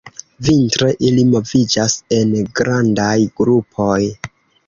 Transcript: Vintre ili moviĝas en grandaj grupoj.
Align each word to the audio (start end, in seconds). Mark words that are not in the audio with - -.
Vintre 0.45 0.87
ili 1.09 1.25
moviĝas 1.33 1.97
en 2.19 2.33
grandaj 2.61 3.13
grupoj. 3.43 4.01